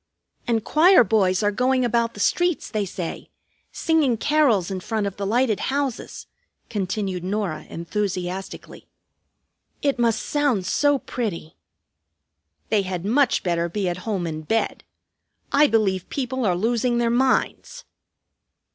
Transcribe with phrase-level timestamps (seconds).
[0.47, 3.29] "And choir boys are going about the streets, they say,
[3.71, 6.25] singing carols in front of the lighted houses,"
[6.71, 8.87] continued Norah enthusiastically.
[9.83, 11.55] "It must sound so pretty!"
[12.69, 14.83] "They had much better be at home in bed.
[15.51, 17.83] I believe people are losing their minds!"